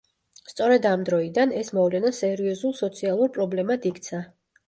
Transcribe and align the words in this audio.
სწორედ 0.51 0.85
ამ 0.91 1.03
დროიდან, 1.09 1.53
ეს 1.59 1.69
მოვლენა 1.79 2.11
სერიოზულ 2.21 2.75
სოციალურ 2.79 3.31
პრობლემად 3.37 3.87
იქცა. 3.91 4.23